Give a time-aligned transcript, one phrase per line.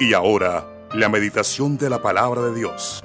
[0.00, 0.64] Y ahora,
[0.94, 3.02] la meditación de la palabra de Dios.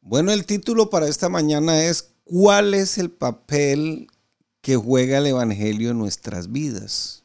[0.00, 4.08] Bueno, el título para esta mañana es ¿Cuál es el papel
[4.60, 7.22] que juega el Evangelio en nuestras vidas?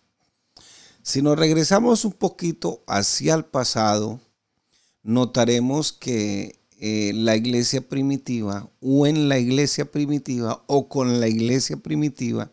[1.02, 4.20] Si nos regresamos un poquito hacia el pasado,
[5.02, 11.78] notaremos que eh, la iglesia primitiva o en la iglesia primitiva o con la iglesia
[11.78, 12.52] primitiva,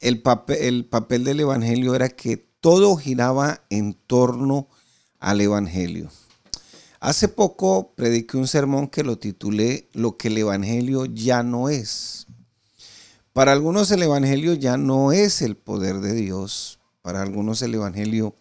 [0.00, 4.68] el papel, el papel del Evangelio era que todo giraba en torno
[5.18, 6.10] al Evangelio.
[7.00, 12.28] Hace poco prediqué un sermón que lo titulé Lo que el Evangelio ya no es.
[13.32, 16.78] Para algunos el Evangelio ya no es el poder de Dios.
[17.00, 18.36] Para algunos el Evangelio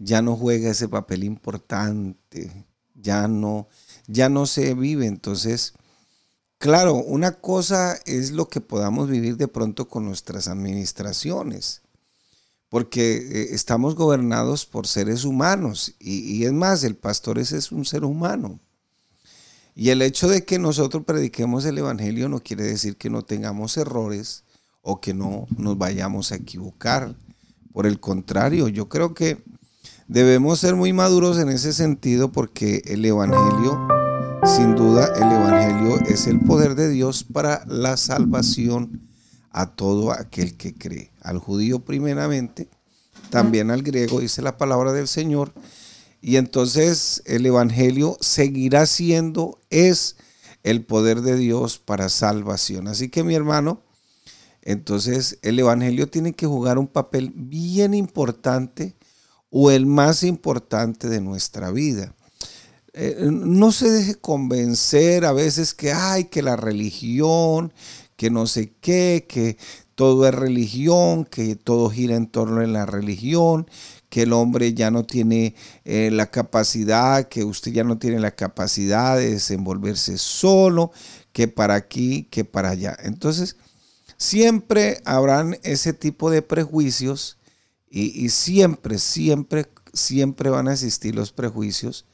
[0.00, 2.66] ya no juega ese papel importante.
[2.94, 3.68] Ya no,
[4.06, 5.06] ya no se vive.
[5.06, 5.74] Entonces,
[6.58, 11.82] claro, una cosa es lo que podamos vivir de pronto con nuestras administraciones,
[12.68, 18.04] porque eh, estamos gobernados por seres humanos y, es más, el pastor es un ser
[18.04, 18.58] humano.
[19.74, 23.76] Y el hecho de que nosotros prediquemos el Evangelio no quiere decir que no tengamos
[23.76, 24.44] errores
[24.82, 27.14] o que no nos vayamos a equivocar.
[27.72, 29.42] Por el contrario, yo creo que
[30.08, 33.78] debemos ser muy maduros en ese sentido porque el Evangelio
[34.44, 39.08] sin duda, el Evangelio es el poder de Dios para la salvación
[39.52, 41.12] a todo aquel que cree.
[41.20, 42.68] Al judío primeramente,
[43.30, 45.52] también al griego, dice la palabra del Señor.
[46.20, 50.16] Y entonces el Evangelio seguirá siendo, es
[50.64, 52.88] el poder de Dios para salvación.
[52.88, 53.80] Así que mi hermano,
[54.62, 58.96] entonces el Evangelio tiene que jugar un papel bien importante
[59.52, 62.14] o el más importante de nuestra vida.
[62.94, 67.72] Eh, no se deje convencer a veces que hay que la religión,
[68.16, 69.58] que no sé qué, que
[69.94, 73.68] todo es religión, que todo gira en torno a la religión,
[74.08, 75.54] que el hombre ya no tiene
[75.84, 80.92] eh, la capacidad, que usted ya no tiene la capacidad de desenvolverse solo,
[81.32, 82.96] que para aquí, que para allá.
[83.02, 83.56] Entonces,
[84.16, 87.38] siempre habrán ese tipo de prejuicios
[87.94, 92.06] y, siempre, siempre, siempre van a existir los prejuicios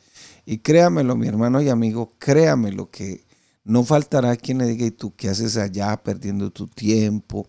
[0.45, 3.25] y créamelo, mi hermano y amigo, créamelo que
[3.63, 7.49] no faltará quien le diga, ¿y tú qué haces allá perdiendo tu tiempo?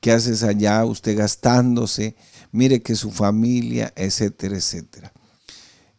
[0.00, 2.14] ¿Qué haces allá usted gastándose?
[2.52, 5.12] Mire que su familia, etcétera, etcétera.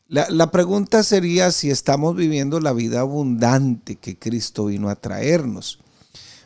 [0.08, 5.80] La, la, pregunta sería si estamos viviendo la vida abundante que Cristo vino a traernos.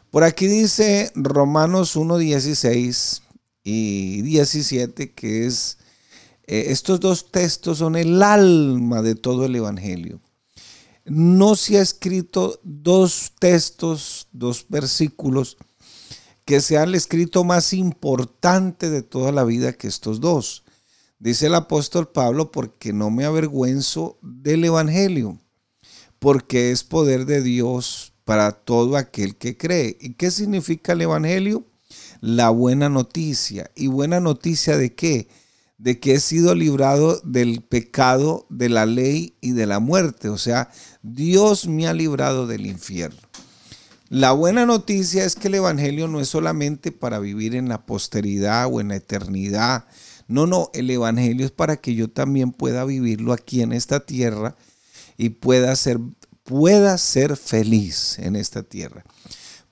[0.09, 3.22] Por aquí dice Romanos 1, 16
[3.63, 5.77] y 17, que es
[6.45, 10.21] eh, estos dos textos son el alma de todo el Evangelio.
[11.05, 15.57] No se ha escrito dos textos, dos versículos
[16.45, 20.63] que sean el escrito más importante de toda la vida que estos dos.
[21.19, 25.39] Dice el apóstol Pablo, porque no me avergüenzo del Evangelio,
[26.19, 29.97] porque es poder de Dios para todo aquel que cree.
[30.01, 31.65] ¿Y qué significa el Evangelio?
[32.25, 33.69] La buena noticia.
[33.75, 35.27] ¿Y buena noticia de qué?
[35.77, 40.29] de que he sido librado del pecado, de la ley y de la muerte.
[40.29, 40.69] O sea,
[41.01, 43.19] Dios me ha librado del infierno.
[44.07, 48.69] La buena noticia es que el Evangelio no es solamente para vivir en la posteridad
[48.71, 49.85] o en la eternidad.
[50.29, 54.55] No, no, el Evangelio es para que yo también pueda vivirlo aquí en esta tierra
[55.17, 55.99] y pueda ser,
[56.43, 59.03] pueda ser feliz en esta tierra.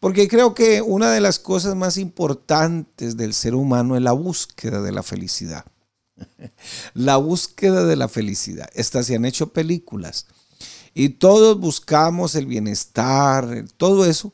[0.02, 4.82] Porque creo que una de las cosas más importantes del ser humano es la búsqueda
[4.82, 5.64] de la felicidad.
[6.96, 8.68] la búsqueda de la felicidad.
[8.74, 10.26] Estas se han hecho películas
[10.96, 14.34] y todos buscamos el bienestar, todo eso.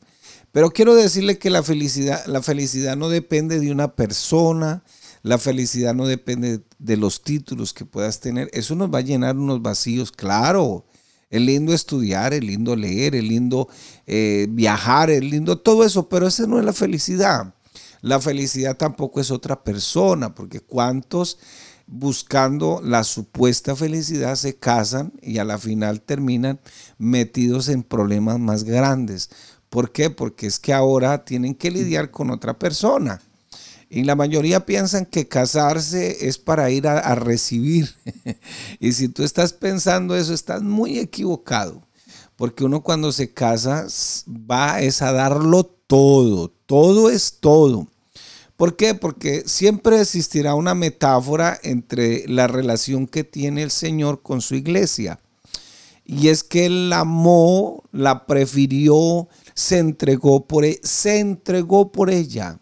[0.52, 4.82] Pero quiero decirle que la felicidad, la felicidad no depende de una persona,
[5.22, 8.48] la felicidad no depende de los títulos que puedas tener.
[8.54, 10.86] Eso nos va a llenar unos vacíos, claro.
[11.30, 13.68] Es lindo estudiar, es lindo leer, es lindo
[14.06, 17.54] eh, viajar, es lindo todo eso, pero esa no es la felicidad.
[18.00, 21.38] La felicidad tampoco es otra persona, porque cuántos
[21.88, 26.60] buscando la supuesta felicidad se casan y a la final terminan
[26.98, 29.30] metidos en problemas más grandes.
[29.70, 30.10] ¿Por qué?
[30.10, 33.20] Porque es que ahora tienen que lidiar con otra persona.
[33.90, 37.94] Y la mayoría piensan que casarse es para ir a, recibir.
[38.80, 41.82] y si tú estás pensando eso, estás muy equivocado.
[42.36, 43.86] Porque uno cuando se casa
[44.28, 46.52] va es a darlo todo.
[46.66, 47.88] Todo es todo.
[48.56, 48.94] ¿Por qué?
[48.94, 55.18] Porque siempre existirá una metáfora entre la relación que tiene el Señor con su iglesia.
[56.04, 62.10] Y es que Él la amó, la prefirió, se entregó por, e, se entregó por
[62.10, 62.58] ella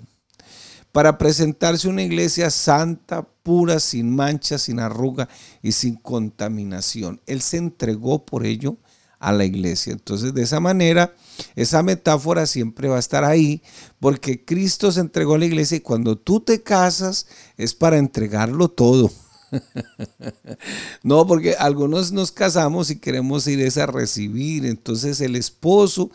[0.96, 5.28] para presentarse una iglesia santa, pura, sin mancha, sin arruga
[5.60, 7.20] y sin contaminación.
[7.26, 8.78] Él se entregó por ello
[9.18, 9.92] a la iglesia.
[9.92, 11.14] Entonces, de esa manera,
[11.54, 13.60] esa metáfora siempre va a estar ahí,
[14.00, 17.26] porque Cristo se entregó a la iglesia y cuando tú te casas
[17.58, 19.12] es para entregarlo todo.
[21.02, 24.64] no, porque algunos nos casamos y queremos ir a recibir.
[24.64, 26.10] Entonces el esposo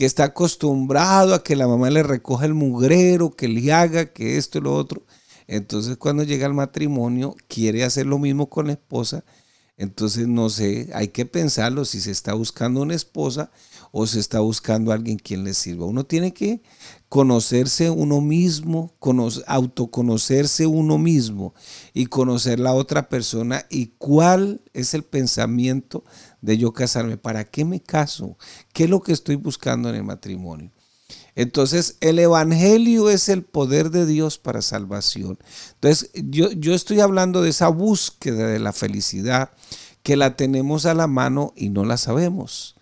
[0.00, 4.38] que está acostumbrado a que la mamá le recoja el mugrero, que le haga, que
[4.38, 5.02] esto y lo otro.
[5.46, 9.26] Entonces cuando llega el matrimonio quiere hacer lo mismo con la esposa.
[9.76, 13.50] Entonces no sé, hay que pensarlo si se está buscando una esposa
[13.92, 15.84] o se está buscando a alguien quien le sirva.
[15.84, 16.62] Uno tiene que
[17.10, 18.94] conocerse uno mismo,
[19.46, 21.52] autoconocerse uno mismo
[21.92, 26.04] y conocer la otra persona y cuál es el pensamiento
[26.40, 27.16] de yo casarme.
[27.16, 28.36] ¿Para qué me caso?
[28.72, 30.70] ¿Qué es lo que estoy buscando en el matrimonio?
[31.34, 35.38] Entonces, el Evangelio es el poder de Dios para salvación.
[35.74, 39.50] Entonces, yo, yo estoy hablando de esa búsqueda de la felicidad
[40.02, 42.76] que la tenemos a la mano y no la sabemos.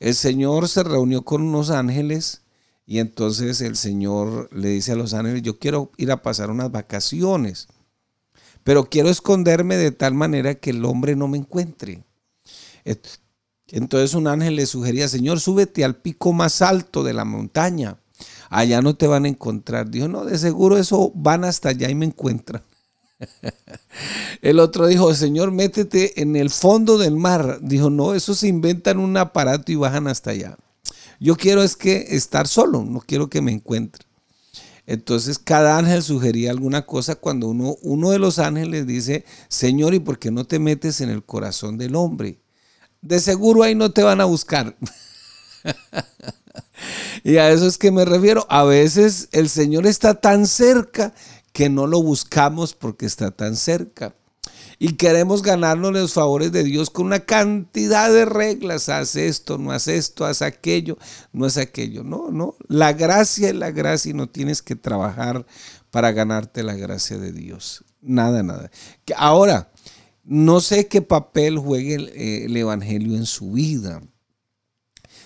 [0.00, 2.42] El Señor se reunió con unos ángeles
[2.86, 6.70] y entonces el Señor le dice a los ángeles, yo quiero ir a pasar unas
[6.70, 7.68] vacaciones,
[8.64, 12.04] pero quiero esconderme de tal manera que el hombre no me encuentre.
[13.68, 17.98] Entonces un ángel le sugería, Señor, súbete al pico más alto de la montaña.
[18.50, 19.90] Allá no te van a encontrar.
[19.90, 22.62] Dijo, no, de seguro eso van hasta allá y me encuentran.
[24.42, 27.58] El otro dijo, Señor, métete en el fondo del mar.
[27.62, 30.58] Dijo, no, eso se inventan un aparato y bajan hasta allá.
[31.20, 34.04] Yo quiero es que estar solo, no quiero que me encuentre.
[34.86, 40.00] Entonces cada ángel sugería alguna cosa cuando uno, uno de los ángeles dice, Señor, ¿y
[40.00, 42.41] por qué no te metes en el corazón del hombre?
[43.02, 44.76] De seguro ahí no te van a buscar.
[47.24, 48.46] y a eso es que me refiero.
[48.48, 51.12] A veces el Señor está tan cerca
[51.52, 54.14] que no lo buscamos porque está tan cerca.
[54.78, 58.88] Y queremos ganarnos los favores de Dios con una cantidad de reglas.
[58.88, 60.98] Haz esto, no haz esto, haz aquello,
[61.32, 62.02] no haz aquello.
[62.02, 62.56] No, no.
[62.66, 65.46] La gracia es la gracia y no tienes que trabajar
[65.90, 67.84] para ganarte la gracia de Dios.
[68.00, 68.70] Nada, nada.
[69.16, 69.70] Ahora,
[70.24, 74.02] no sé qué papel juegue el, eh, el Evangelio en su vida.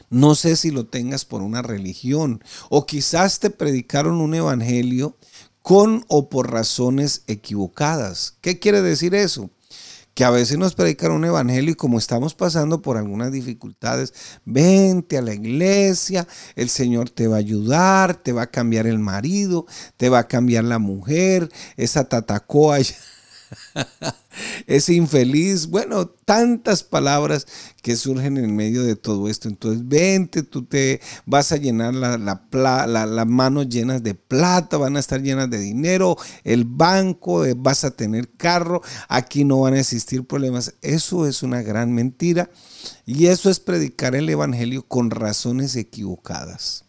[0.09, 5.17] No sé si lo tengas por una religión o quizás te predicaron un evangelio
[5.63, 8.37] con o por razones equivocadas.
[8.41, 9.51] ¿Qué quiere decir eso?
[10.17, 14.15] que a veces nos predican un evangelio y como estamos pasando por algunas dificultades,
[14.47, 18.99] vente a la iglesia, el Señor te va a ayudar, te va a cambiar el
[18.99, 19.67] marido,
[19.99, 22.79] te va a cambiar la mujer, esa tatacoa
[24.67, 27.47] ese infeliz, bueno, tantas palabras
[27.83, 29.49] que surgen en medio de todo esto.
[29.49, 35.01] Entonces, vente, tú te vas a llenar las la, manos llenas de plata, van a
[35.01, 39.81] estar llenas de dinero, el banco, eh, vas a tener carro, aquí no van a
[39.81, 40.75] existir problemas.
[40.83, 42.51] Eso es una gran mentira
[43.05, 46.86] y eso es predicar el Evangelio con razones equivocadas.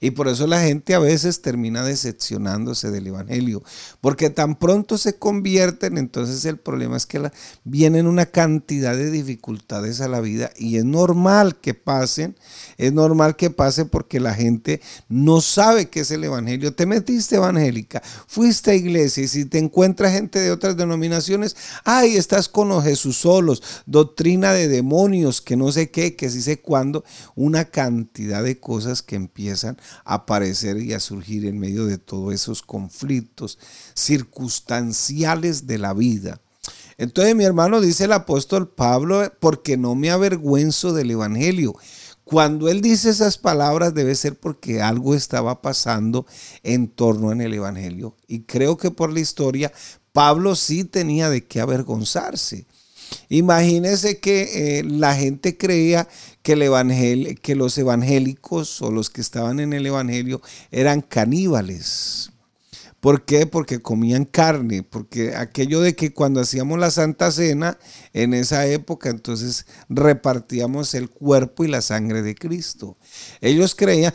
[0.00, 3.62] Y por eso la gente a veces termina decepcionándose del Evangelio,
[4.00, 7.30] porque tan pronto se convierten, entonces el problema es que
[7.64, 12.36] vienen una cantidad de dificultades a la vida y es normal que pasen,
[12.76, 16.74] es normal que pase porque la gente no sabe qué es el Evangelio.
[16.74, 22.16] Te metiste evangélica, fuiste a iglesia y si te encuentras gente de otras denominaciones, ay,
[22.16, 26.60] estás con los Jesús solos, doctrina de demonios, que no sé qué, que sí sé
[26.60, 27.04] cuándo,
[27.34, 32.62] una cantidad de cosas que empiezan aparecer y a surgir en medio de todos esos
[32.62, 33.58] conflictos
[33.94, 36.40] circunstanciales de la vida.
[36.98, 41.74] Entonces mi hermano dice el apóstol Pablo, porque no me avergüenzo del Evangelio.
[42.24, 46.26] Cuando él dice esas palabras debe ser porque algo estaba pasando
[46.62, 48.16] en torno en el Evangelio.
[48.26, 49.72] Y creo que por la historia
[50.12, 52.66] Pablo sí tenía de qué avergonzarse.
[53.28, 56.08] Imagínese que eh, la gente creía
[56.42, 62.30] que, el que los evangélicos o los que estaban en el evangelio eran caníbales.
[63.00, 63.46] ¿Por qué?
[63.46, 67.78] Porque comían carne, porque aquello de que cuando hacíamos la Santa Cena,
[68.12, 72.96] en esa época, entonces repartíamos el cuerpo y la sangre de Cristo.
[73.40, 74.12] Ellos creían,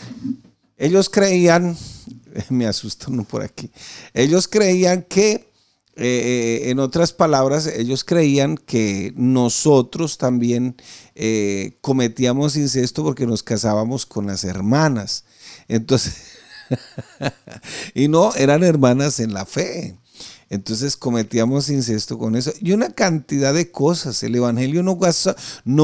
[0.78, 1.78] ellos creían,
[2.50, 3.72] me asustan por aquí,
[4.14, 5.51] ellos creían que
[5.96, 10.76] eh, en otras palabras, ellos creían que nosotros también
[11.16, 15.26] eh, cometíamos incesto porque nos casábamos con las hermanas.
[15.68, 16.38] Entonces,
[17.94, 19.98] y no, eran hermanas en la fe.
[20.52, 22.52] Entonces cometíamos incesto con eso.
[22.60, 24.22] Y una cantidad de cosas.
[24.22, 24.98] El Evangelio no,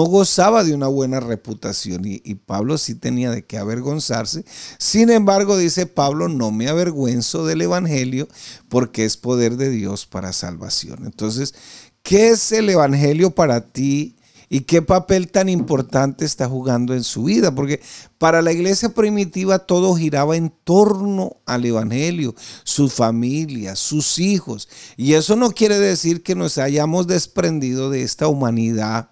[0.03, 4.43] gozaba de una buena reputación y, y, Pablo sí tenía de qué avergonzarse.
[4.77, 8.27] Sin embargo, dice Pablo, no me avergüenzo del Evangelio
[8.67, 11.05] porque es poder de Dios para salvación.
[11.05, 11.55] Entonces,
[12.03, 14.16] ¿qué es el Evangelio para ti?
[14.49, 17.81] Y qué papel tan importante está jugando en su vida, porque
[18.17, 25.13] para la iglesia primitiva todo giraba en torno al Evangelio, su familia, sus hijos, y
[25.13, 29.09] eso no quiere decir que nos hayamos desprendido de esta humanidad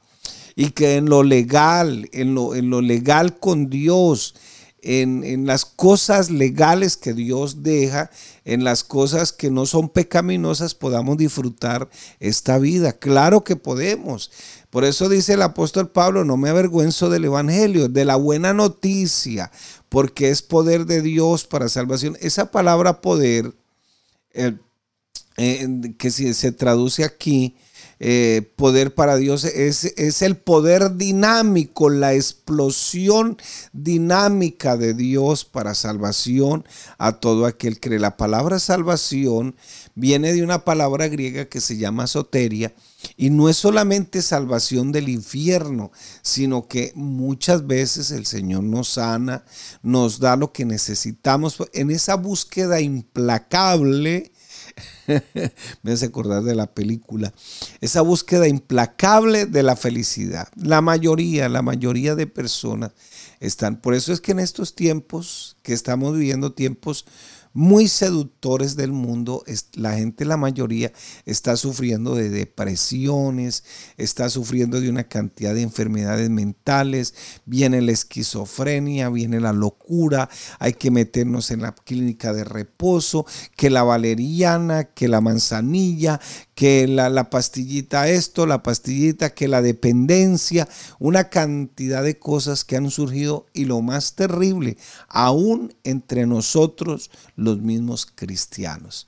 [0.56, 4.36] y que en lo legal, en lo, en lo legal con Dios,
[4.86, 8.12] en, las cosas legales que Dios deja,
[8.46, 11.90] en las cosas que no son pecaminosas, podamos disfrutar
[12.20, 12.94] esta vida.
[12.94, 14.32] Claro que podemos.
[14.70, 19.52] Por eso dice el apóstol Pablo, no me avergüenzo del Evangelio, de la buena noticia,
[19.90, 22.16] porque es poder de Dios para salvación.
[22.22, 23.54] Esa palabra poder,
[24.34, 24.56] eh,
[25.98, 27.56] que se traduce aquí,
[28.00, 33.38] eh, poder para Dios es, es, el poder dinámico, la explosión
[33.72, 36.66] dinámica de Dios para salvación
[36.98, 38.00] a todo aquel que cree.
[38.00, 39.56] La palabra salvación
[39.96, 42.74] viene de una palabra griega que se llama soteria
[43.16, 49.46] y no es solamente salvación del infierno, sino que muchas veces el Señor nos sana,
[49.84, 54.32] nos da lo que necesitamos en esa búsqueda implacable
[55.84, 57.34] me hace acordar de la película,
[57.82, 60.50] esa búsqueda implacable de la felicidad.
[60.56, 62.92] La mayoría, la mayoría de personas
[63.40, 63.78] están.
[63.78, 67.06] Por eso es que en estos tiempos que estamos viviendo, tiempos
[67.56, 69.44] muy seductores del mundo.
[69.74, 70.92] La gente, la mayoría,
[71.26, 73.64] está sufriendo de depresiones,
[73.98, 80.74] está sufriendo de una cantidad de enfermedades mentales, viene la esquizofrenia, viene la locura, hay
[80.74, 86.20] que meternos en la clínica de reposo, que la valeriana, que la manzanilla,
[86.56, 90.68] que la, pastillita esto, la pastillita, que la dependencia,
[91.00, 94.78] una cantidad de cosas que han surgido y lo más terrible,
[95.10, 99.06] aún entre nosotros los mismos cristianos.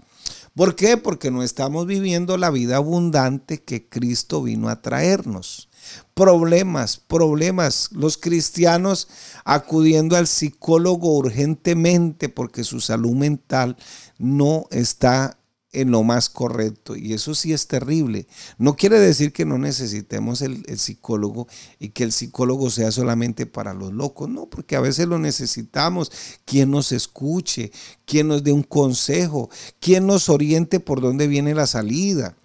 [0.56, 0.98] ¿Por qué?
[0.98, 5.70] Porque no estamos viviendo la vida abundante que Cristo vino a traernos.
[6.16, 7.90] Problemas, problemas.
[7.94, 9.08] Los cristianos
[9.46, 13.78] acudiendo al psicólogo urgentemente porque su salud mental
[14.18, 15.38] no está
[15.72, 16.96] en lo más correcto.
[16.96, 18.28] Y eso sí es terrible.
[18.58, 21.48] No quiere decir que no necesitemos el, psicólogo
[21.80, 24.30] y que el psicólogo sea solamente para los locos.
[24.30, 26.12] No, porque a veces lo necesitamos.
[26.46, 27.72] Quien nos escuche,
[28.06, 32.36] quien nos dé un consejo, quien nos oriente por dónde viene la salida.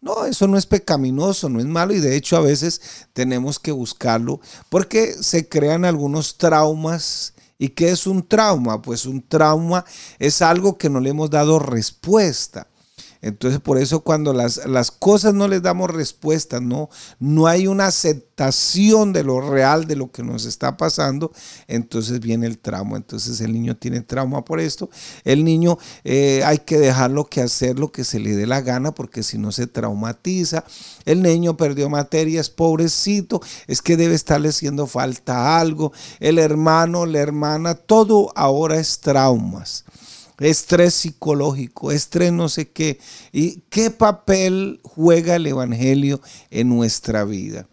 [0.00, 2.80] No, eso no es pecaminoso, no es malo y de hecho a veces
[3.12, 8.80] tenemos que buscarlo porque se crean algunos traumas ¿Y qué es un trauma?
[8.80, 9.84] Pues un trauma
[10.18, 12.68] es algo que no le hemos dado respuesta.
[13.20, 17.86] Entonces, por eso cuando las, las, cosas no les damos respuesta, no, no hay una
[17.86, 21.32] aceptación de lo real, de lo que nos está pasando,
[21.66, 22.96] entonces viene el trauma.
[22.96, 24.88] Entonces el niño tiene trauma por esto.
[25.24, 28.92] El niño eh, hay que dejarlo que hacer lo que se le dé la gana,
[28.92, 30.64] porque si no se traumatiza.
[31.04, 35.92] El niño perdió materias, pobrecito, es que debe estarle haciendo falta algo.
[36.20, 39.84] El hermano, la hermana, todo ahora es traumas
[40.38, 42.98] estrés psicológico, estrés no sé qué.
[43.32, 47.66] ¿Y qué papel juega el Evangelio en nuestra vida?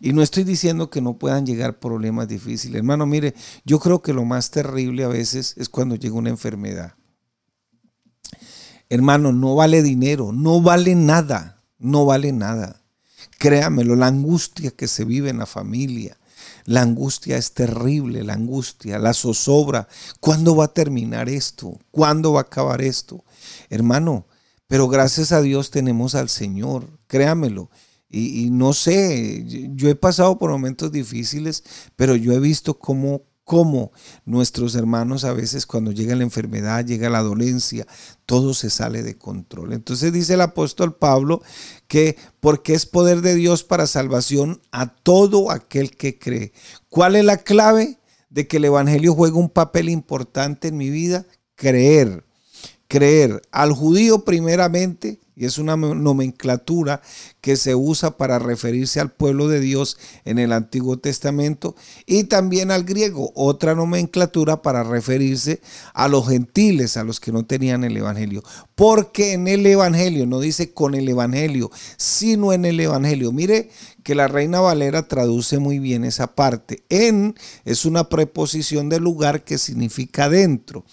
[0.00, 2.76] Y no estoy diciendo que no puedan llegar problemas difíciles.
[2.76, 3.34] Hermano, mire,
[3.64, 6.94] yo creo que lo más terrible a veces es cuando llega una enfermedad.
[8.90, 12.82] Hermano, no vale dinero, no vale nada, no vale nada.
[13.38, 16.17] Créamelo, la angustia que se vive en la familia,
[16.68, 19.88] la angustia es terrible, la angustia, la zozobra.
[20.20, 21.78] ¿Cuándo va a terminar esto?
[21.90, 23.24] ¿Cuándo va a acabar esto?
[23.70, 24.26] Hermano,
[24.66, 27.70] pero gracias a Dios tenemos al Señor, créamelo.
[28.10, 29.44] Y, y, no sé,
[29.74, 31.64] yo he pasado por momentos difíciles,
[31.96, 33.92] pero yo he visto cómo cómo
[34.26, 37.86] nuestros hermanos a veces cuando llega la enfermedad, llega la dolencia,
[38.26, 39.72] todo se sale de control.
[39.72, 41.40] Entonces dice el apóstol Pablo
[41.88, 46.52] que porque es poder de Dios para salvación a todo aquel que cree.
[46.88, 47.98] ¿Cuál es la clave
[48.30, 51.26] de que el Evangelio juega un papel importante en mi vida?
[51.56, 52.24] Creer.
[52.86, 57.00] Creer al judío primeramente y es una nomenclatura
[57.40, 61.76] que se usa para referirse al pueblo de Dios en el Antiguo Testamento
[62.06, 65.60] y también al griego, otra nomenclatura para referirse
[65.94, 68.42] a los gentiles, a los que no tenían el Evangelio.
[68.74, 73.30] Porque en el Evangelio, no dice con el Evangelio, sino en el Evangelio.
[73.30, 73.70] Mire
[74.02, 76.82] que la Reina Valera traduce muy bien esa parte.
[76.88, 80.84] En es una preposición de lugar que significa dentro.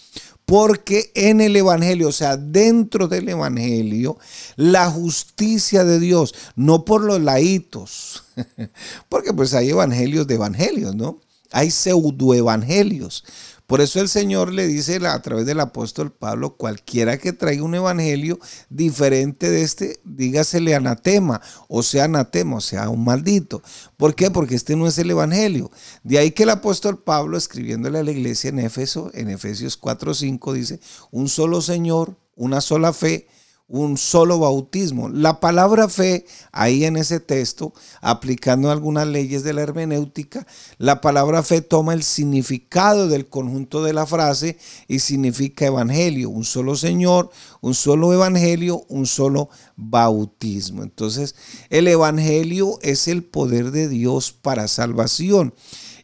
[0.46, 4.18] Porque en el Evangelio, o sea, dentro del Evangelio,
[4.56, 8.26] la justicia de Dios, no por los laitos,
[9.10, 11.20] porque pues hay evangelios de evangelios, ¿no?
[11.52, 13.24] Hay pseudoevangelios.
[13.68, 17.74] Por eso el Señor le dice a través del apóstol Pablo, cualquiera que traiga un
[17.74, 23.64] evangelio diferente de este, dígasele anatema, o sea anatema, o sea un maldito.
[23.98, 24.30] ¿Por qué?
[24.30, 25.72] Porque este no es el evangelio.
[26.04, 30.54] De ahí que el apóstol Pablo, escribiéndole a la iglesia en Éfeso, en Efesios 4:5,
[30.54, 30.80] dice,
[31.12, 33.28] un solo Señor, una sola fe,
[33.68, 35.10] un solo bautismo.
[35.10, 40.46] La palabra fe, ahí en ese texto, aplicando algunas leyes de la hermenéutica,
[40.78, 44.58] la palabra fe toma el significado del conjunto de la frase
[44.88, 47.32] y significa evangelio, un solo Señor,
[47.62, 50.84] un solo evangelio, un solo bautismo.
[50.84, 51.36] Entonces,
[51.70, 55.54] el evangelio es el poder de Dios para salvación.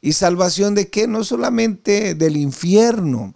[0.01, 1.07] ¿Y salvación de qué?
[1.07, 3.35] No solamente del infierno,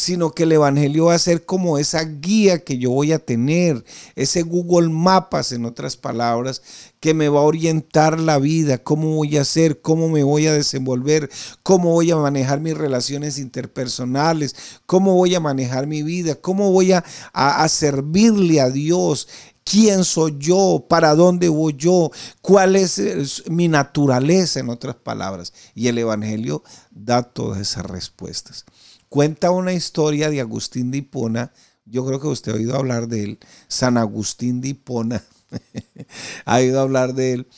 [0.00, 3.84] sino que el Evangelio va a ser como esa guía que yo voy a tener,
[4.16, 6.62] ese Google Mapas, en otras palabras,
[7.00, 10.54] que me va a orientar la vida, cómo voy a hacer, cómo me voy a
[10.54, 11.28] desenvolver,
[11.62, 16.92] cómo voy a manejar mis relaciones interpersonales, cómo voy a manejar mi vida, cómo voy
[16.92, 17.04] a,
[17.34, 19.28] a, servirle a Dios,
[19.64, 25.52] quién soy yo, para dónde voy yo, cuál es mi naturaleza, en otras palabras.
[25.74, 28.64] Y el Evangelio da todas esas respuestas
[29.10, 31.52] cuenta una historia de Agustín de Hipona.
[31.84, 33.38] Yo creo que usted ha oído hablar de él,
[33.68, 35.22] San Agustín de Hipona.
[36.46, 37.48] ha oído hablar de él.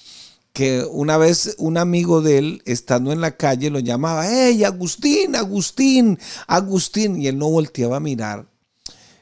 [0.53, 5.37] Que una vez un amigo de él, estando en la calle, lo llamaba, ¡Hey, Agustín,
[5.37, 7.21] Agustín, Agustín!
[7.21, 8.47] Y él no volteaba a mirar.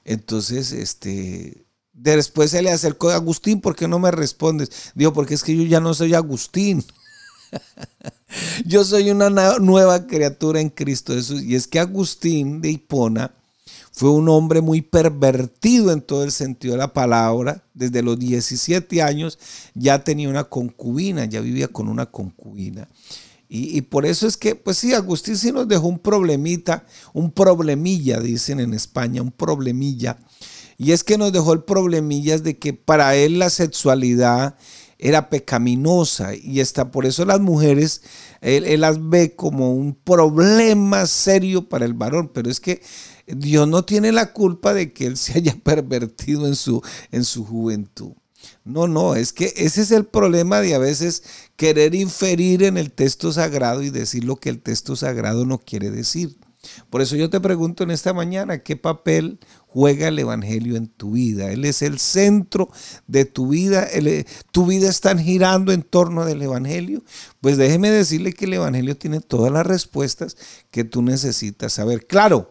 [0.05, 4.91] Entonces, este, después se le acercó, Agustín, ¿por qué no me respondes?
[4.95, 6.85] Dijo, porque es que yo ya no soy Agustín.
[8.65, 11.43] Yo soy una nueva criatura en Cristo Jesús.
[11.43, 13.33] Y es que Agustín de Hipona
[13.93, 17.63] fue un hombre muy pervertido en todo el sentido de la palabra.
[17.75, 19.39] Desde los 17 años
[19.75, 22.89] ya tenía una concubina, ya vivía con una concubina.
[23.53, 28.21] Y, por eso es que, pues sí, Agustín sí nos dejó un problemita, un problemilla,
[28.21, 30.19] dicen en España, un problemilla.
[30.79, 34.57] Y es que nos dejó el problemilla de que para él la sexualidad
[35.01, 38.03] era pecaminosa y está por eso las mujeres,
[38.41, 42.83] él, las ve como un problema serio para el varón, pero es que
[43.27, 47.45] Dios no tiene la culpa de que él se haya pervertido en su, en su
[47.45, 48.13] juventud.
[48.65, 51.23] No, no, es que ese es el problema de a veces
[51.57, 55.91] querer inferir en el texto sagrado y decir lo que el texto sagrado no quiere
[55.91, 56.37] decir.
[56.91, 61.13] Por eso yo te pregunto en esta mañana, ¿qué papel juega el Evangelio en tu
[61.13, 61.51] vida?
[61.51, 62.69] Él es el centro
[63.07, 63.89] de tu vida.
[64.53, 67.03] ¿Tu vida está girando en torno del Evangelio?
[67.41, 70.37] Pues déjeme decirle que el Evangelio tiene todas las respuestas
[70.71, 72.07] que tú necesitas saber.
[72.07, 72.51] Claro,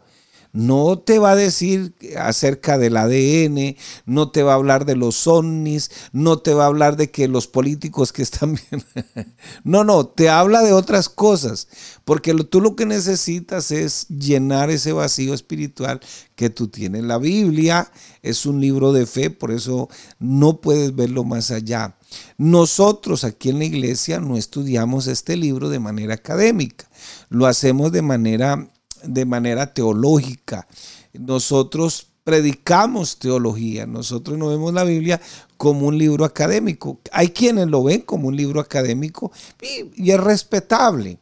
[0.52, 5.28] no te va a decir acerca del ADN, no te va a hablar de los
[5.28, 8.84] ovnis, no te va a hablar de que los políticos que están bien.
[9.64, 11.68] no, no, te habla de otras cosas,
[12.04, 16.00] porque tú lo que necesitas es llenar ese vacío espiritual
[16.36, 17.04] que tú tienes.
[17.04, 17.92] La Biblia
[18.24, 21.96] es un libro de fe, por eso no puedes verlo más allá.
[22.38, 26.90] Nosotros aquí en la iglesia no estudiamos este libro de manera académica,
[27.30, 28.72] lo hacemos de manera
[29.04, 30.68] de manera teológica.
[31.14, 35.20] Nosotros predicamos teología, nosotros no vemos la Biblia
[35.58, 37.00] como un libro académico.
[37.12, 39.32] Hay quienes lo ven como un libro académico
[39.62, 41.18] y, es respetable.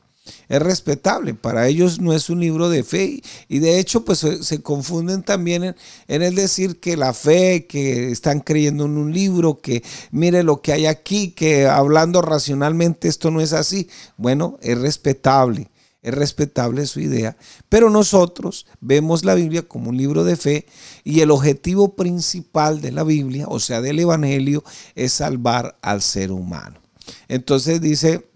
[0.50, 4.62] Es respetable, para ellos no es un libro de fe y de hecho pues se,
[4.62, 5.76] confunden también en,
[6.10, 10.62] en, el decir que la fe, que están creyendo en un libro, que mire lo
[10.62, 13.88] que hay aquí, que hablando racionalmente esto no es así.
[14.18, 15.70] Bueno, es respetable
[16.08, 17.36] es respetable su idea,
[17.68, 20.66] pero nosotros vemos la Biblia como un libro de fe
[21.04, 24.64] y el objetivo principal de la Biblia, o sea, del Evangelio,
[24.96, 26.80] es salvar al ser humano.
[27.28, 28.30] Entonces dice,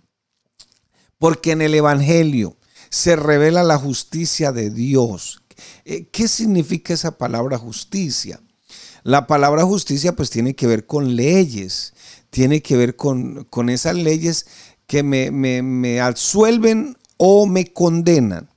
[1.17, 2.57] porque en el Evangelio
[2.89, 5.41] se revela la justicia de Dios.
[5.85, 8.41] Eh, ¿Qué significa esa palabra justicia?
[9.03, 11.93] La palabra justicia pues tiene que ver con leyes,
[12.31, 14.45] tiene que ver con, con esas leyes
[14.87, 18.49] que me, me, me absuelven o me condenan.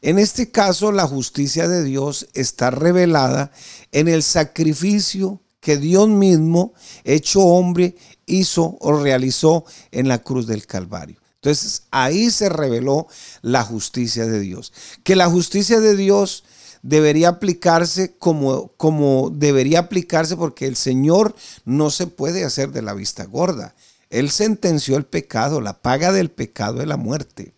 [0.00, 3.52] En este caso, la justicia de Dios está revelada
[3.92, 6.72] en el sacrificio que Dios mismo,
[7.04, 11.20] hecho hombre, hizo o realizó en la cruz del Calvario.
[11.34, 13.08] Entonces, ahí se reveló
[13.42, 14.72] la justicia de Dios.
[15.04, 16.44] Que la justicia de Dios
[16.80, 22.94] debería aplicarse como, como debería aplicarse porque el Señor no se puede hacer de la
[22.94, 23.74] vista gorda.
[24.08, 27.57] Él sentenció el pecado, la paga del pecado de la muerte.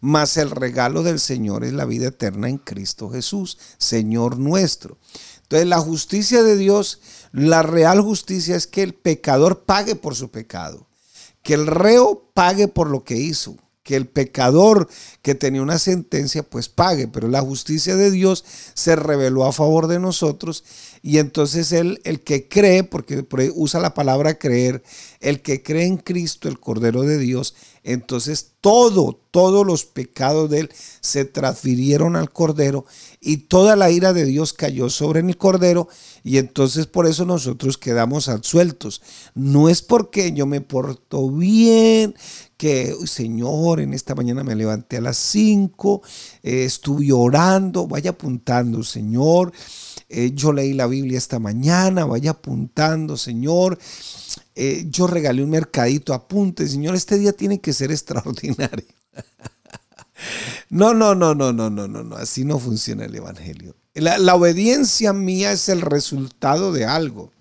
[0.00, 4.98] Mas el regalo del Señor es la vida eterna en Cristo Jesús, Señor nuestro.
[5.42, 7.00] Entonces la justicia de Dios,
[7.32, 10.86] la real justicia es que el pecador pague por su pecado,
[11.42, 13.56] que el reo pague por lo que hizo,
[13.88, 14.86] que el pecador
[15.22, 19.86] que tenía una sentencia pues pague, pero la justicia de Dios se reveló a favor
[19.86, 20.62] de nosotros
[21.00, 24.82] y entonces él, el que cree, porque usa la palabra creer,
[25.20, 27.54] el que cree en Cristo, el Cordero de Dios,
[27.92, 30.70] entonces todo, todos los pecados de él
[31.00, 32.84] se transfirieron al Cordero
[33.18, 35.88] y toda la ira de Dios cayó sobre el Cordero
[36.22, 39.00] y entonces por eso nosotros quedamos absueltos.
[39.34, 42.14] No es porque yo me porto bien,
[42.58, 46.02] que, Señor, en esta mañana me levanté a las 5,
[46.42, 49.52] eh, estuve orando, vaya apuntando, Señor.
[50.10, 53.78] Eh, yo leí la Biblia esta mañana, vaya apuntando, Señor.
[54.60, 58.86] Eh, yo regalé un mercadito, apunte, Señor, este día tiene que ser extraordinario.
[60.68, 63.76] No, no, no, no, no, no, no, no, así no funciona el Evangelio.
[63.94, 67.32] La, la, obediencia mía es el resultado de algo.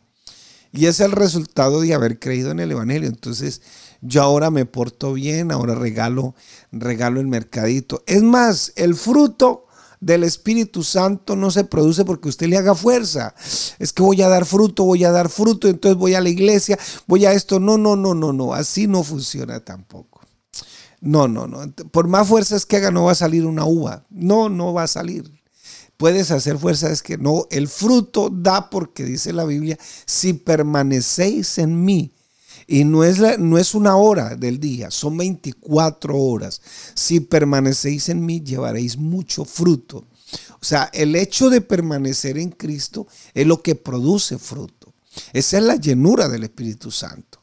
[0.71, 3.09] Y es el resultado de haber creído en el Evangelio.
[3.09, 3.63] Entonces,
[4.01, 6.35] yo ahora me porto bien, ahora regalo,
[6.71, 8.03] regalo el mercadito.
[8.05, 9.66] Es más, el fruto
[9.99, 13.33] del Espíritu Santo no se produce porque usted le haga fuerza.
[13.79, 16.77] Es que voy a dar fruto, voy a dar fruto, entonces voy a la iglesia,
[17.07, 17.59] voy a esto.
[17.59, 20.21] No, no, no, no, no, así no funciona tampoco.
[20.99, 21.71] No, no, no.
[21.91, 24.05] Por más fuerzas que haga no va a salir una uva.
[24.09, 25.31] No, no va a salir.
[25.97, 31.57] Puedes hacer fuerza, es que no, el fruto da porque dice la Biblia, si permanecéis
[31.57, 32.13] en mí
[32.67, 36.61] y no es, no es una hora del día, son 24 horas.
[36.93, 40.05] Si permanecéis en mí, llevaréis mucho fruto.
[40.59, 44.93] O sea, el hecho de permanecer en Cristo es lo que produce fruto.
[45.31, 47.39] Esa es la llenura del Espíritu Santo.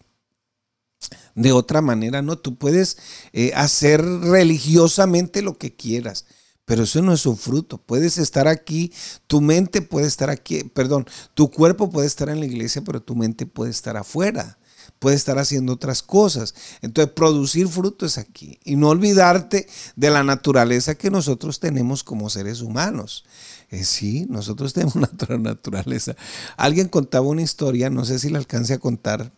[1.34, 2.98] De otra manera, no, tú puedes
[3.32, 6.26] eh, hacer religiosamente lo que quieras,
[6.66, 7.78] pero eso no es un fruto.
[7.78, 8.92] Puedes estar aquí,
[9.26, 13.16] tu mente puede estar aquí, perdón, tu cuerpo puede estar en la iglesia, pero tu
[13.16, 14.58] mente puede estar afuera
[15.04, 16.54] puede estar haciendo otras cosas.
[16.80, 18.58] Entonces, producir fruto es aquí.
[18.64, 23.26] Y no olvidarte de la naturaleza que nosotros tenemos como seres humanos.
[23.70, 26.16] Eh, sí, nosotros tenemos una naturaleza.
[26.56, 29.30] Alguien contaba una historia, no sé si la alcance a contar,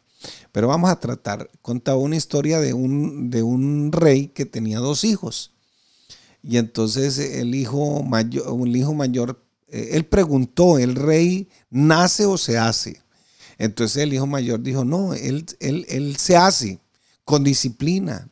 [0.52, 1.50] pero vamos a tratar.
[1.62, 5.50] Contaba una historia de un, de un rey que tenía dos hijos.
[6.44, 12.38] Y entonces el hijo mayor, un hijo mayor, eh, él preguntó, ¿el rey nace o
[12.38, 13.05] se hace?
[13.58, 16.80] Entonces el hijo mayor dijo, no, él, él, se hace
[17.24, 18.28] con disciplina,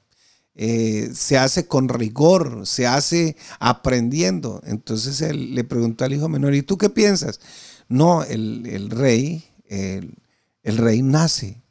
[0.55, 4.61] eh, se hace con rigor, se hace aprendiendo.
[4.67, 7.41] Entonces él le preguntó al hijo menor, ¿y tú qué piensas?
[7.89, 10.17] No, el, rey, el,
[10.63, 11.63] rey nace.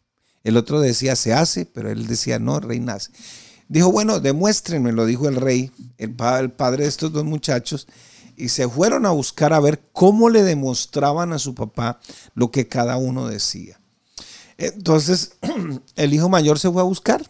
[0.43, 3.11] El otro decía, se hace, pero él decía, no, el rey nace.
[3.69, 7.87] Dijo, bueno, demuéstrenme, lo dijo el rey, el, el padre de estos dos muchachos
[8.37, 11.99] y se fueron a buscar a ver cómo le demostraban a su papá
[12.35, 13.79] lo que cada uno decía.
[14.57, 15.33] Entonces
[15.95, 17.23] el hijo mayor se fue a buscar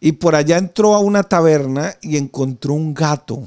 [0.00, 3.46] y por allá entró a una taberna y encontró un gato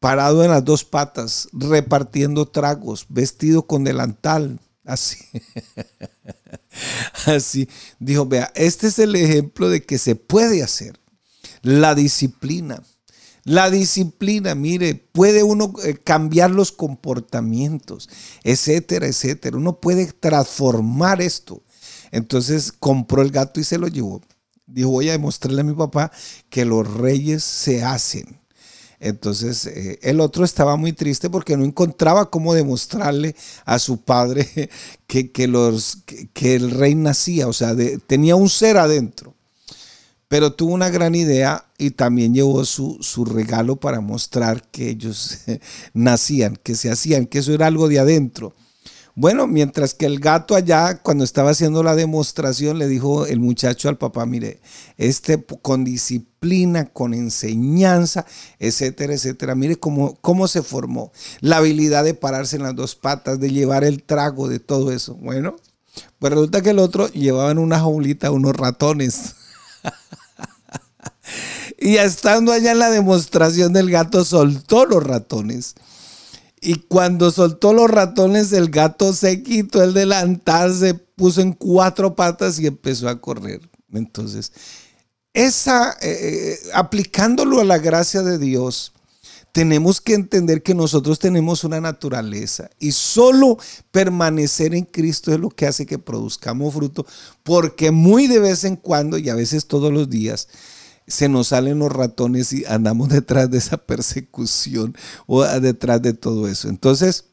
[0.00, 5.18] parado en las dos patas, repartiendo tragos, vestido con delantal, así.
[7.26, 7.68] así.
[8.00, 10.98] Dijo, vea, este es el ejemplo de que se puede hacer.
[11.62, 12.82] La disciplina
[13.44, 18.08] la disciplina, mire, puede uno eh, cambiar los comportamientos,
[18.44, 19.56] etcétera, etcétera.
[19.56, 21.62] Uno puede transformar esto.
[22.12, 24.20] Entonces compró el gato y se lo llevó.
[24.66, 26.12] Dijo, voy a demostrarle a mi papá
[26.50, 28.38] que los reyes se hacen.
[29.00, 34.70] Entonces eh, el otro estaba muy triste porque no encontraba cómo demostrarle a su padre
[35.08, 35.98] que, los,
[36.32, 37.74] que, el rey nacía, o sea,
[38.06, 39.34] tenía un ser adentro
[40.32, 45.38] pero tuvo una gran idea y también llevó su, su regalo para mostrar que ellos
[45.94, 48.54] nacían, que se hacían, que eso era algo de adentro.
[49.14, 53.90] Bueno, mientras que el gato allá, cuando estaba haciendo la demostración, le dijo el muchacho
[53.90, 54.60] al papá, mire,
[54.96, 58.24] este con disciplina, con enseñanza,
[58.58, 61.12] etcétera, etcétera, mire cómo, cómo se formó.
[61.40, 65.14] La habilidad de pararse en las dos patas, de llevar el trago, de todo eso.
[65.16, 65.56] Bueno,
[66.18, 69.34] pues resulta que el otro llevaba en una jaulita unos ratones.
[71.82, 75.74] Y estando allá en la demostración del gato, soltó los ratones.
[76.60, 82.14] Y cuando soltó los ratones, el gato se quitó el delantal, se puso en cuatro
[82.14, 83.68] patas y empezó a correr.
[83.92, 84.52] Entonces,
[85.34, 88.92] esa, eh, eh, aplicándolo a la gracia de Dios,
[89.50, 93.58] tenemos que entender que nosotros tenemos una naturaleza y solo
[93.90, 97.04] permanecer en Cristo es lo que hace que produzcamos fruto,
[97.42, 100.46] porque muy de vez en cuando y a veces todos los días,
[101.06, 106.48] se nos salen los ratones y andamos detrás de esa persecución o detrás de todo
[106.48, 106.68] eso.
[106.68, 107.26] Entonces,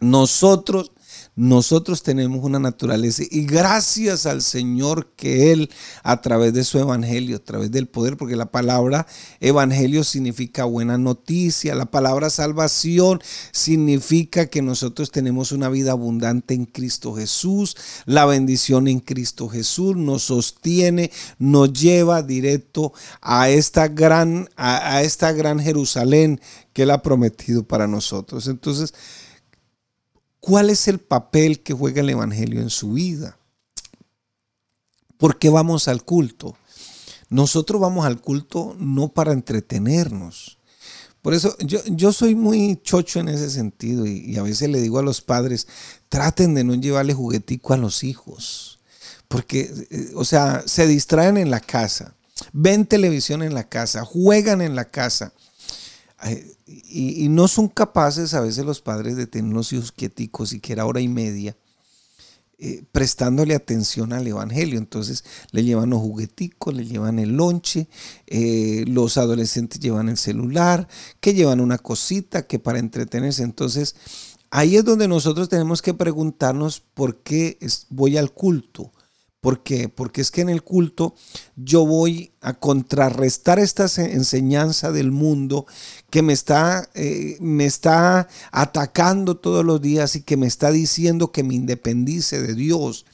[0.00, 0.92] nosotros
[1.34, 5.70] nosotros tenemos una naturaleza y gracias al Señor que Él
[6.02, 9.06] a través de su evangelio, a través del poder, porque la palabra
[9.40, 16.66] evangelio significa buena noticia, la palabra salvación significa que nosotros tenemos una vida abundante en
[16.66, 22.92] Cristo Jesús, la bendición en Cristo Jesús nos sostiene, nos lleva directo
[23.22, 26.40] a esta gran, a, esta gran Jerusalén
[26.74, 28.46] que Él ha prometido para nosotros.
[28.48, 28.92] Entonces,
[30.42, 33.38] ¿Cuál es el papel que juega el Evangelio en su vida?
[35.16, 36.56] ¿Por qué vamos al culto?
[37.28, 40.58] Nosotros vamos al culto no para entretenernos.
[41.22, 44.80] Por eso yo, yo soy muy chocho en ese sentido y, y, a veces le
[44.80, 45.68] digo a los padres,
[46.08, 48.80] traten de no llevarle juguetico a los hijos.
[49.28, 52.16] Porque, eh, o sea, se distraen en la casa,
[52.52, 55.32] ven televisión en la casa, juegan en la casa
[56.66, 61.00] y, no son capaces a veces los padres de tener unos hijos quieticos, siquiera hora
[61.00, 61.56] y media,
[62.58, 64.78] eh, prestándole atención al Evangelio.
[64.78, 67.88] Entonces le llevan los jugueticos, le llevan el lonche,
[68.26, 70.86] eh, los adolescentes llevan el celular,
[71.20, 73.42] que llevan una cosita que para entretenerse.
[73.42, 73.96] Entonces
[74.50, 77.58] ahí es donde nosotros tenemos que preguntarnos por qué
[77.90, 78.92] voy al culto
[79.42, 79.88] ¿Por qué?
[79.88, 81.16] Porque es que en el culto
[81.56, 85.66] yo voy a contrarrestar esta enseñanza del mundo
[86.10, 91.32] que me está, eh, me está atacando todos los días y que me está diciendo
[91.32, 93.04] que me independice de Dios.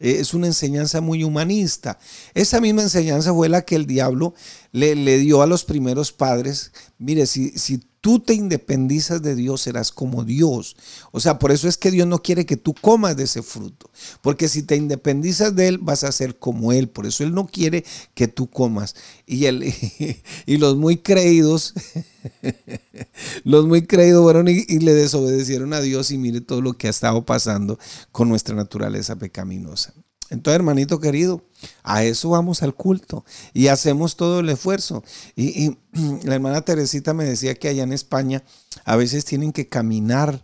[0.00, 1.98] Eh, es una enseñanza muy humanista.
[2.32, 4.32] Esa misma enseñanza fue la que el diablo
[4.72, 6.72] le, le dio a los primeros padres.
[6.96, 10.76] Mire, si, si tú te independizas de Dios, serás como Dios.
[11.10, 13.90] O sea, por eso es que Dios no quiere que tú comas de ese fruto.
[14.22, 16.88] Porque si te independizas de Él, vas a ser como Él.
[16.88, 18.94] Por eso Él no quiere que tú comas.
[19.26, 19.74] Y, él,
[20.46, 21.74] y los muy creídos,
[23.42, 26.12] los muy creídos fueron y, y le desobedecieron a Dios.
[26.12, 27.76] Y mire todo lo que ha estado pasando
[28.12, 29.94] con nuestra naturaleza pecaminosa.
[30.30, 31.42] Entonces, hermanito querido,
[31.82, 35.04] a eso vamos al culto y hacemos todo el esfuerzo.
[35.36, 35.76] Y,
[36.24, 38.42] la hermana Teresita me decía que allá en España
[38.84, 40.42] a veces tienen que caminar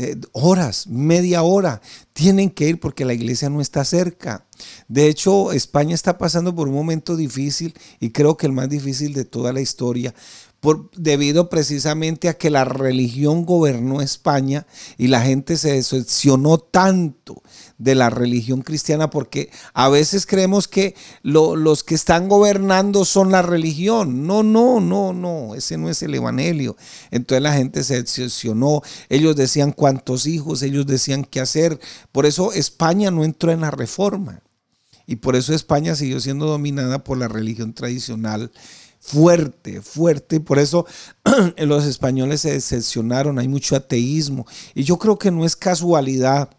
[0.00, 4.46] eh, horas, media hora, tienen que ir porque la iglesia no está cerca.
[4.86, 9.12] De hecho, España está pasando por un momento difícil y creo que el más difícil
[9.12, 10.14] de toda la historia,
[10.60, 17.42] por, debido precisamente a que la religión gobernó España y la gente se decepcionó tanto
[17.78, 23.42] de la religión cristiana porque a veces creemos que los que están gobernando son la
[23.42, 24.26] religión.
[24.26, 26.76] No, no, no, no, ese no es el evangelio.
[27.10, 31.78] Entonces la gente se decepcionó, ellos decían cuántos hijos, ellos decían qué hacer.
[32.12, 34.42] Por eso España no entró en la reforma.
[35.06, 38.50] Y por eso España siguió siendo dominada por la religión tradicional
[39.00, 40.36] fuerte, fuerte.
[40.36, 40.84] Y por eso
[41.56, 44.46] los españoles se decepcionaron, hay mucho ateísmo.
[44.74, 46.50] Y yo creo que no es casualidad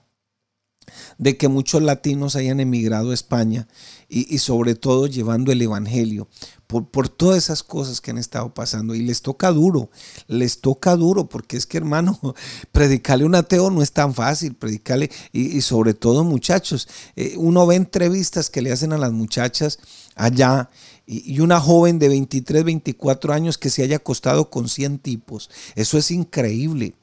[1.17, 3.67] de que muchos latinos hayan emigrado a España
[4.07, 6.27] y, sobre todo llevando el Evangelio
[6.65, 8.95] por, por, todas esas cosas que han estado pasando.
[8.95, 9.91] Y les toca duro,
[10.27, 12.19] les toca duro, porque es que hermano,
[12.71, 17.67] predicarle a un ateo no es tan fácil, predicarle, y, sobre todo muchachos, eh, uno
[17.67, 19.79] ve entrevistas que le hacen a las muchachas
[20.15, 20.69] allá
[21.11, 25.49] y una joven de 23, 24 años que se haya acostado con 100 tipos.
[25.73, 26.93] Eso es increíble.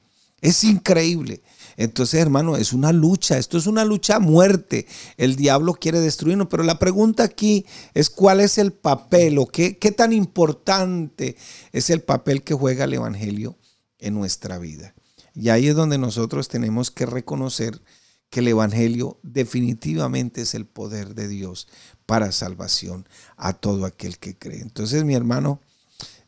[0.41, 1.43] Es increíble.
[1.77, 4.87] Entonces, hermano, es una lucha, esto es una lucha a muerte.
[5.17, 9.75] El diablo quiere destruirnos, pero la pregunta aquí es cuál es el papel o qué,
[9.97, 11.37] tan importante
[11.73, 13.59] es el papel que juega el Evangelio
[13.99, 14.95] en nuestra vida.
[15.35, 17.83] Y ahí es donde nosotros tenemos que reconocer
[18.31, 21.69] que el Evangelio definitivamente es el poder de Dios
[22.07, 24.61] para salvación a todo aquel que cree.
[24.61, 25.61] Entonces, mi hermano,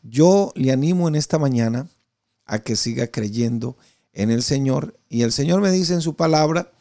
[0.03, 1.89] yo le animo en esta mañana
[2.45, 3.77] a que siga creyendo
[4.18, 4.98] en el Señor.
[5.09, 6.72] Y el Señor me dice en su palabra,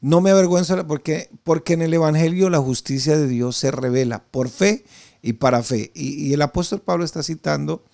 [0.00, 4.48] no me avergüenzo porque, porque en el Evangelio la justicia de Dios se revela por
[4.48, 4.84] fe
[5.20, 5.90] y para fe.
[5.94, 7.84] Y, el apóstol Pablo está citando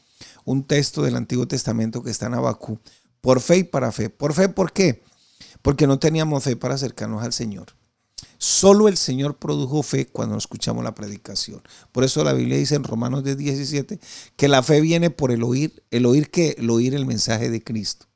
[0.45, 2.79] un texto del Antiguo Testamento que está en Abacú.
[3.23, 4.11] Por fe y para fe.
[4.11, 5.03] ¿Por fe por qué?
[5.63, 7.69] Porque no teníamos fe para acercarnos al Señor.
[8.37, 11.63] Solo el Señor produjo fe cuando escuchamos la predicación.
[11.91, 13.99] Por eso la Biblia dice en Romanos 17
[14.37, 17.65] que la fe viene por el oír, el oír que el oír el mensaje de
[17.65, 18.07] Cristo.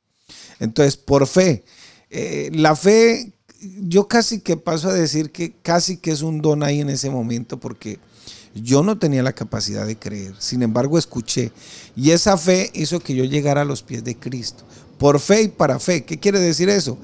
[0.60, 1.64] Entonces, por fe,
[2.10, 6.62] eh, la fe, yo casi que paso a decir que casi que es un don
[6.62, 7.98] ahí en ese momento porque
[8.54, 10.34] yo no tenía la capacidad de creer.
[10.38, 11.52] Sin embargo, escuché.
[11.96, 14.64] Y esa fe hizo que yo llegara a los pies de Cristo.
[14.98, 16.04] Por fe y para fe.
[16.04, 16.98] ¿Qué quiere decir eso?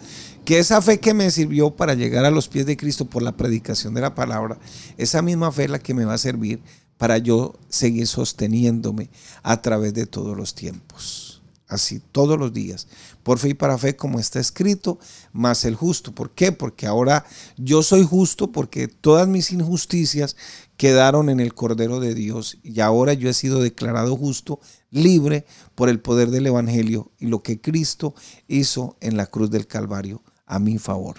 [0.44, 3.36] Que esa fe que me sirvió para llegar a los pies de Cristo por la
[3.36, 4.58] predicación de la palabra,
[4.98, 6.60] esa misma fe es la que me va a servir
[6.98, 9.10] para yo seguir sosteniéndome
[9.42, 11.33] a través de todos los tiempos.
[11.66, 12.88] Así, todos los días.
[13.22, 14.98] Por fe y para fe, como está escrito,
[15.32, 16.14] más el justo.
[16.14, 16.52] ¿Por qué?
[16.52, 17.24] Porque ahora
[17.56, 20.36] yo soy justo porque todas mis injusticias
[20.76, 25.88] quedaron en el Cordero de Dios y ahora yo he sido declarado justo, libre por
[25.88, 28.14] el poder del Evangelio y lo que Cristo
[28.46, 31.16] hizo en la cruz del Calvario a mi favor.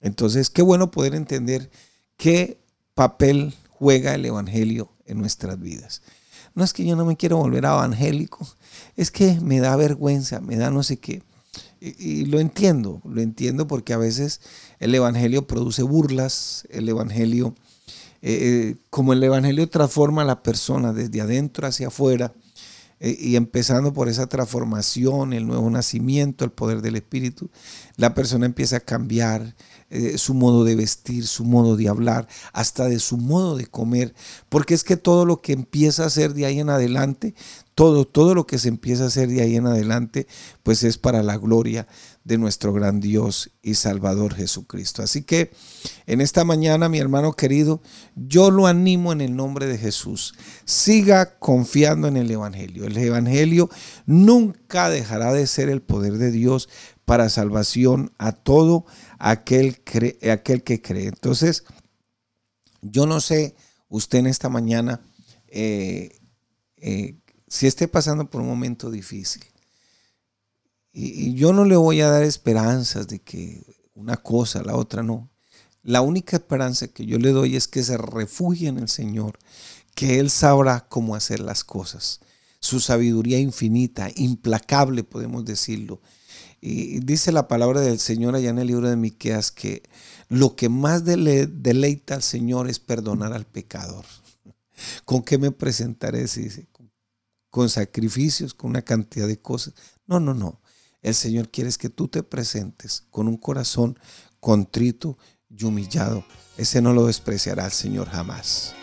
[0.00, 1.70] Entonces, qué bueno poder entender
[2.16, 2.60] qué
[2.94, 6.02] papel juega el Evangelio en nuestras vidas.
[6.56, 8.44] No es que yo no me quiero volver evangélico,
[8.96, 11.22] es que me da vergüenza, me da no sé qué.
[11.80, 14.40] Y, lo entiendo, lo entiendo porque a veces
[14.80, 17.54] el Evangelio produce burlas, el Evangelio,
[18.22, 22.32] eh, eh, como el Evangelio transforma a la persona desde adentro hacia afuera,
[23.00, 27.50] eh, y empezando por esa transformación, el nuevo nacimiento, el poder del Espíritu,
[27.96, 29.54] la persona empieza a cambiar
[29.96, 34.14] eh, su modo de vestir, su modo de hablar, hasta de su modo de comer,
[34.48, 37.34] porque es que todo lo que empieza a hacer de ahí en adelante,
[37.74, 40.26] todo, todo lo que se empieza a hacer de ahí en adelante,
[40.62, 41.86] pues es para la gloria
[42.24, 45.02] de nuestro gran Dios y Salvador Jesucristo.
[45.02, 45.52] Así que
[46.06, 47.82] en esta mañana, mi hermano querido,
[48.16, 50.34] yo lo animo en el nombre de Jesús.
[50.64, 52.84] Siga confiando en el Evangelio.
[52.84, 53.68] El Evangelio
[54.06, 56.70] nunca dejará de ser el poder de Dios
[57.04, 58.86] para salvación a todo
[59.18, 59.82] aquel,
[60.30, 61.08] aquel que cree.
[61.08, 61.64] Entonces,
[62.82, 63.56] yo no sé,
[63.88, 65.00] usted en esta mañana,
[65.48, 66.18] eh,
[66.76, 67.16] eh,
[67.48, 69.44] si esté pasando por un momento difícil
[70.98, 73.62] y, yo no le voy a dar esperanzas de que
[73.94, 75.30] una cosa, la otra no.
[75.82, 79.38] La única esperanza que yo le doy es que se refugie en el Señor,
[79.94, 82.20] que Él sabrá cómo hacer las cosas.
[82.60, 86.00] Su sabiduría infinita, implacable, podemos decirlo.
[86.68, 89.84] Y dice la palabra del Señor allá en el libro de Miqueas que
[90.28, 94.04] lo que más deleita al Señor es perdonar al pecador.
[95.04, 96.22] ¿Con qué me presentaré?
[96.22, 96.66] Dice,
[97.50, 99.74] con sacrificios, con una cantidad de cosas.
[100.08, 100.60] No, no, no.
[101.02, 103.96] El Señor quiere que tú te presentes con un corazón
[104.40, 105.16] contrito
[105.48, 106.24] y humillado.
[106.56, 108.74] Ese no lo despreciará el Señor jamás.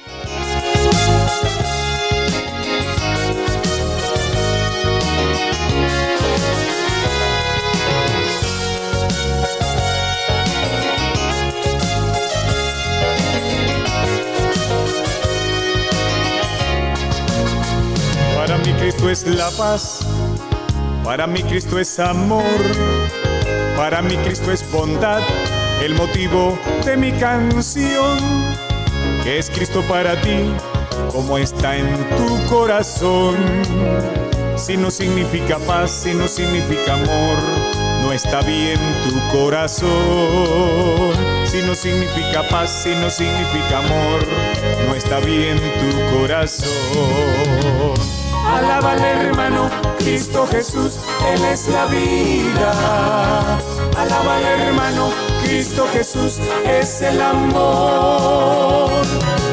[18.84, 20.06] Cristo es la paz
[21.04, 22.44] para mí Cristo es amor,
[23.76, 25.22] para mí Cristo es bondad,
[25.82, 28.18] el motivo de mi canción.
[29.24, 30.54] Que es Cristo para ti?
[31.12, 33.36] como está en tu corazón?
[34.56, 37.38] Si no significa paz, si no significa amor,
[38.02, 39.90] no está bien tu corazón.
[41.46, 44.26] Si no significa paz, si no significa amor,
[44.88, 48.23] no está bien tu corazón.
[48.54, 51.00] Alábale hermano, Cristo Jesús,
[51.34, 53.58] Él es la vida.
[53.98, 55.10] Alábale hermano,
[55.44, 58.92] Cristo Jesús es el amor.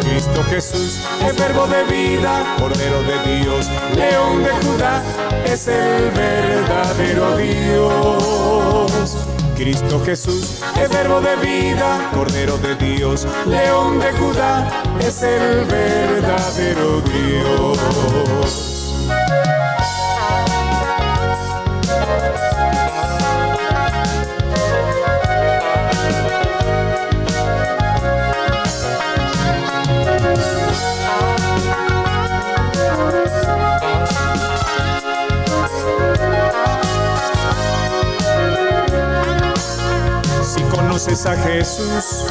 [0.02, 5.02] Cristo Jesús es verbo de vida, Cordero de Dios, León de Judá,
[5.46, 9.16] es el verdadero Dios.
[9.56, 14.68] Cristo Jesús es verbo de vida, Cordero de Dios, León de Judá,
[15.00, 18.69] es el verdadero Dios.
[41.10, 42.26] Conoces a Jesús,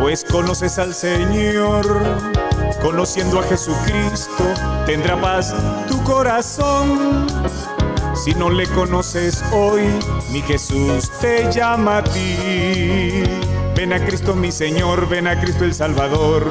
[0.00, 1.84] pues conoces al Señor.
[2.80, 4.44] Conociendo a Jesucristo,
[4.86, 5.54] tendrá paz
[5.88, 7.26] tu corazón.
[8.14, 9.82] Si no le conoces hoy,
[10.30, 13.24] mi Jesús te llama a ti.
[13.76, 16.48] Ven a Cristo mi Señor, ven a Cristo el Salvador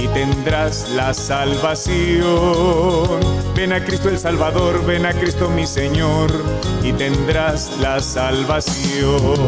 [0.00, 2.24] y tendrás la salvación.
[3.54, 6.32] Ven a Cristo el Salvador, ven a Cristo mi Señor
[6.82, 9.38] y tendrás la salvación.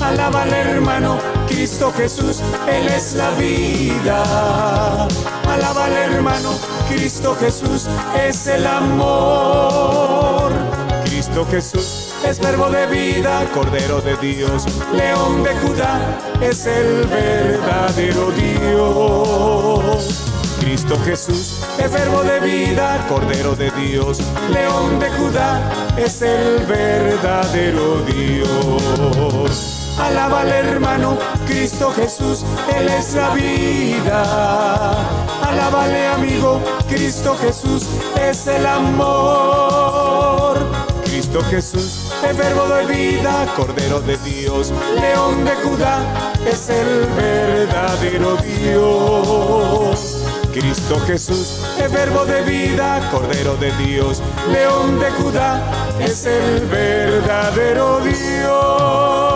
[0.00, 5.06] Alábale hermano, Cristo Jesús, Él es la vida.
[5.48, 6.50] Alábale hermano,
[6.88, 7.88] Cristo Jesús
[8.26, 10.52] es el amor.
[11.04, 18.30] Cristo Jesús es verbo de vida, Cordero de Dios, León de Judá, es el verdadero
[18.32, 19.54] Dios.
[20.60, 24.18] Cristo Jesús es verbo de vida, Cordero de Dios,
[24.50, 25.60] León de Judá,
[25.96, 29.83] es el verdadero Dios.
[29.98, 32.44] Alábale hermano, Cristo Jesús,
[32.76, 35.24] Él es la vida
[35.54, 37.86] Alábale amigo, Cristo Jesús
[38.20, 40.58] es el amor.
[41.04, 48.36] Cristo Jesús, el verbo de vida, Cordero de Dios, León de Judá, es el verdadero
[48.36, 50.18] Dios.
[50.52, 55.62] Cristo Jesús, el verbo de vida, Cordero de Dios, León de Judá,
[56.00, 59.33] es el verdadero Dios.